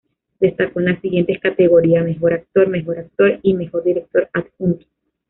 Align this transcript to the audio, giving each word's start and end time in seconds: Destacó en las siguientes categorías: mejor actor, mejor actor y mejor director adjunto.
Destacó 0.39 0.79
en 0.79 0.87
las 0.87 0.99
siguientes 0.99 1.39
categorías: 1.39 2.03
mejor 2.03 2.33
actor, 2.33 2.67
mejor 2.67 2.97
actor 2.97 3.37
y 3.43 3.53
mejor 3.53 3.83
director 3.83 4.27
adjunto. 4.33 4.87